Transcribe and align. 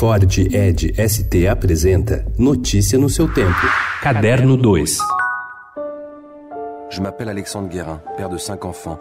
Ford 0.00 0.24
Ed 0.50 0.94
ST 0.96 1.46
apresenta 1.46 2.24
Notícia 2.38 2.98
no 2.98 3.10
seu 3.10 3.28
tempo. 3.28 3.66
Caderno 4.00 4.56
2. 4.56 4.96
Je 6.88 7.02
m'appelle 7.02 7.28
Alexandre 7.28 7.68
Guérin, 7.68 8.00
père 8.16 8.30
de 8.30 8.38
cinq 8.38 8.64
enfants. 8.64 8.98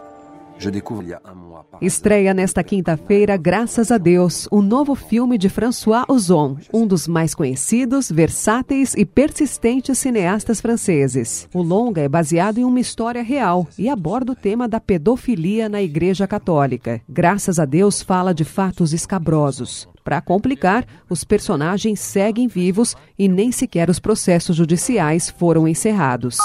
Estreia 1.81 2.33
nesta 2.33 2.61
quinta-feira, 2.61 3.37
graças 3.37 3.91
a 3.91 3.97
Deus, 3.97 4.45
o 4.51 4.61
novo 4.61 4.93
filme 4.93 5.37
de 5.37 5.47
François 5.47 6.03
Ozon, 6.09 6.57
um 6.73 6.85
dos 6.85 7.07
mais 7.07 7.33
conhecidos, 7.33 8.11
versáteis 8.11 8.93
e 8.93 9.05
persistentes 9.05 9.97
cineastas 9.97 10.59
franceses. 10.59 11.47
O 11.53 11.61
longa 11.61 12.01
é 12.01 12.09
baseado 12.09 12.57
em 12.57 12.65
uma 12.65 12.79
história 12.81 13.23
real 13.23 13.65
e 13.77 13.87
aborda 13.87 14.33
o 14.33 14.35
tema 14.35 14.67
da 14.67 14.81
pedofilia 14.81 15.69
na 15.69 15.81
Igreja 15.81 16.27
Católica. 16.27 17.01
Graças 17.07 17.57
a 17.57 17.63
Deus 17.63 18.01
fala 18.01 18.33
de 18.33 18.43
fatos 18.43 18.91
escabrosos. 18.91 19.87
Para 20.03 20.19
complicar, 20.19 20.85
os 21.09 21.23
personagens 21.23 22.01
seguem 22.01 22.47
vivos 22.47 22.95
e 23.17 23.29
nem 23.29 23.51
sequer 23.51 23.89
os 23.89 23.99
processos 23.99 24.57
judiciais 24.57 25.29
foram 25.29 25.67
encerrados. 25.67 26.37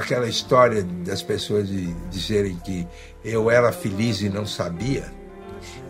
Aquela 0.00 0.28
história 0.28 0.82
das 0.82 1.22
pessoas 1.22 1.68
de 1.68 1.92
dizerem 2.10 2.56
que 2.64 2.86
eu 3.24 3.50
era 3.50 3.70
feliz 3.70 4.20
e 4.20 4.28
não 4.28 4.46
sabia, 4.46 5.04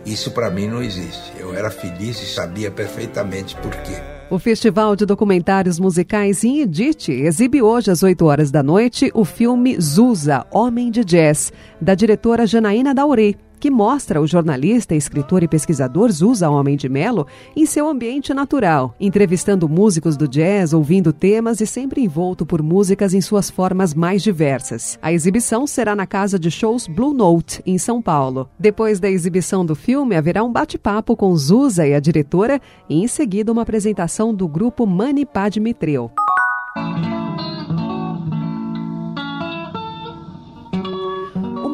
isso 0.05 0.31
para 0.33 0.51
mim 0.51 0.67
não 0.67 0.83
existe. 0.83 1.33
Eu 1.39 1.55
era 1.55 1.71
feliz 1.71 2.21
e 2.23 2.27
sabia 2.27 2.71
perfeitamente 2.71 3.57
por 3.57 3.75
quê. 3.83 4.01
O 4.31 4.39
Festival 4.39 4.95
de 4.95 5.05
Documentários 5.05 5.81
Musicais 5.81 6.45
em 6.45 6.61
Edith 6.61 7.09
exibe 7.09 7.61
hoje 7.61 7.91
às 7.91 8.03
8 8.03 8.25
horas 8.25 8.51
da 8.51 8.63
noite 8.63 9.11
o 9.13 9.25
filme 9.25 9.77
Zusa, 9.81 10.47
Homem 10.53 10.91
de 10.91 11.05
Jazz, 11.05 11.53
da 11.81 11.97
diretora 11.97 12.47
Janaína 12.47 12.95
Daurei, 12.95 13.37
que 13.61 13.71
mostra 13.71 14.21
o 14.21 14.27
jornalista, 14.27 14.95
escritor 14.95 15.43
e 15.43 15.49
pesquisador 15.49 16.11
Zusa 16.11 16.49
Homem 16.49 16.77
de 16.77 16.89
Melo 16.89 17.27
em 17.55 17.67
seu 17.67 17.87
ambiente 17.87 18.33
natural, 18.33 18.95
entrevistando 18.99 19.69
músicos 19.69 20.17
do 20.17 20.27
jazz, 20.27 20.73
ouvindo 20.73 21.13
temas 21.13 21.61
e 21.61 21.67
sempre 21.67 22.01
envolto 22.01 22.47
por 22.47 22.63
músicas 22.63 23.13
em 23.13 23.21
suas 23.21 23.51
formas 23.51 23.93
mais 23.93 24.23
diversas. 24.23 24.99
A 25.03 25.13
exibição 25.13 25.67
será 25.67 25.95
na 25.95 26.07
casa 26.07 26.39
de 26.39 26.51
shows 26.51 26.87
Blue 26.87 27.13
Note, 27.13 27.63
em 27.67 27.77
São 27.77 28.01
Paulo. 28.01 28.49
Depois 28.59 28.99
da 28.99 29.11
exibição 29.11 29.65
do 29.65 29.75
filme, 29.75 30.17
haverá 30.17 30.43
um 30.43 30.51
bate-papo 30.51 31.15
com 31.15 31.37
Zusa 31.37 31.87
e 31.87 31.95
a 31.95 32.01
diretora 32.01 32.61
e, 32.89 33.03
em 33.03 33.07
seguida, 33.07 33.53
uma 33.53 33.63
apresentação 33.63 34.35
do 34.35 34.49
grupo 34.49 34.87
Mani 34.87 35.27
Padme 35.27 35.75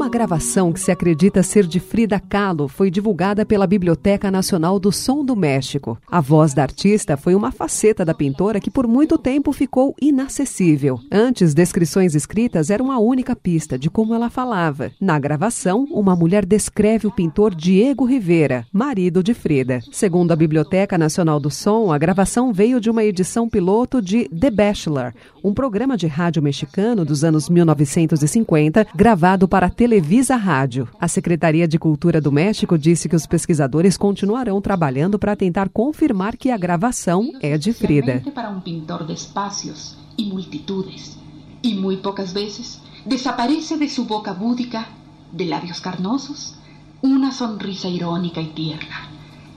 Uma 0.06 0.12
gravação 0.12 0.72
que 0.72 0.78
se 0.78 0.92
acredita 0.92 1.42
ser 1.42 1.66
de 1.66 1.80
Frida 1.80 2.20
Kahlo 2.20 2.68
foi 2.68 2.92
divulgada 2.92 3.44
pela 3.44 3.66
Biblioteca 3.66 4.30
Nacional 4.30 4.78
do 4.78 4.92
Som 4.92 5.24
do 5.24 5.34
México. 5.34 5.98
A 6.08 6.20
voz 6.20 6.54
da 6.54 6.62
artista 6.62 7.16
foi 7.16 7.34
uma 7.34 7.50
faceta 7.50 8.04
da 8.04 8.14
pintora 8.14 8.60
que 8.60 8.70
por 8.70 8.86
muito 8.86 9.18
tempo 9.18 9.52
ficou 9.52 9.96
inacessível. 10.00 11.00
Antes, 11.10 11.54
descrições 11.54 12.14
escritas 12.14 12.70
eram 12.70 12.92
a 12.92 13.00
única 13.00 13.34
pista 13.34 13.76
de 13.76 13.90
como 13.90 14.14
ela 14.14 14.30
falava. 14.30 14.92
Na 15.00 15.18
gravação, 15.18 15.88
uma 15.90 16.14
mulher 16.14 16.46
descreve 16.46 17.08
o 17.08 17.12
pintor 17.12 17.52
Diego 17.52 18.04
Rivera, 18.04 18.64
marido 18.72 19.24
de 19.24 19.34
Frida. 19.34 19.80
Segundo 19.90 20.30
a 20.30 20.36
Biblioteca 20.36 20.96
Nacional 20.96 21.40
do 21.40 21.50
Som, 21.50 21.90
a 21.92 21.98
gravação 21.98 22.52
veio 22.52 22.80
de 22.80 22.88
uma 22.88 23.02
edição 23.02 23.48
piloto 23.48 24.00
de 24.00 24.28
The 24.28 24.52
Bachelor, 24.52 25.12
um 25.42 25.52
programa 25.52 25.96
de 25.96 26.06
rádio 26.06 26.40
mexicano 26.40 27.04
dos 27.04 27.24
anos 27.24 27.48
1950, 27.48 28.86
gravado 28.94 29.48
para 29.48 29.66
a 29.66 29.70
Televisa 29.96 30.36
Rádio. 30.36 30.86
A 31.00 31.08
Secretaria 31.08 31.66
de 31.66 31.78
Cultura 31.78 32.20
do 32.20 32.30
México 32.30 32.76
disse 32.76 33.08
que 33.08 33.16
os 33.16 33.26
pesquisadores 33.26 33.96
continuarão 33.96 34.60
trabalhando 34.60 35.18
para 35.18 35.34
tentar 35.34 35.70
confirmar 35.70 36.36
que 36.36 36.50
a 36.50 36.58
gravação 36.58 37.32
é 37.40 37.56
de 37.56 37.72
Frida. 37.72 38.22
Para 38.34 38.50
un 38.50 38.60
pintor 38.60 39.06
de 39.06 39.14
espacios 39.14 39.96
y 40.18 40.26
multitudes, 40.26 41.16
y 41.62 41.76
muy 41.76 41.96
pocas 41.96 42.34
veces 42.34 42.78
desaparece 43.06 43.78
de 43.78 43.88
su 43.88 44.04
boca 44.04 44.34
búdica, 44.34 44.86
de 45.32 45.46
labios 45.46 45.80
carnosos, 45.80 46.56
una 47.00 47.32
sonrisa 47.32 47.88
irónica 47.88 48.42
y 48.42 48.48
tierna, 48.48 49.08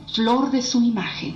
flor 0.08 0.52
de 0.52 0.62
su 0.62 0.82
imagen. 0.82 1.36